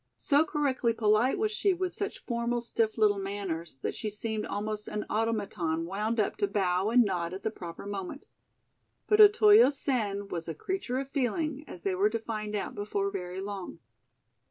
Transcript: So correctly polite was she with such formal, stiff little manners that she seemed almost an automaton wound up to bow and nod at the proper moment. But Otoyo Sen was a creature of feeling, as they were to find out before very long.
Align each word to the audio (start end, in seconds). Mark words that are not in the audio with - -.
So 0.17 0.43
correctly 0.43 0.93
polite 0.93 1.37
was 1.37 1.51
she 1.51 1.75
with 1.75 1.93
such 1.93 2.25
formal, 2.25 2.59
stiff 2.61 2.97
little 2.97 3.19
manners 3.19 3.77
that 3.83 3.93
she 3.93 4.09
seemed 4.09 4.47
almost 4.47 4.87
an 4.87 5.05
automaton 5.11 5.85
wound 5.85 6.19
up 6.19 6.37
to 6.37 6.47
bow 6.47 6.89
and 6.89 7.05
nod 7.05 7.35
at 7.35 7.43
the 7.43 7.51
proper 7.51 7.85
moment. 7.85 8.25
But 9.05 9.21
Otoyo 9.21 9.69
Sen 9.69 10.27
was 10.27 10.47
a 10.47 10.55
creature 10.55 10.97
of 10.97 11.11
feeling, 11.11 11.63
as 11.67 11.83
they 11.83 11.93
were 11.93 12.09
to 12.09 12.17
find 12.17 12.55
out 12.55 12.73
before 12.73 13.11
very 13.11 13.41
long. 13.41 13.77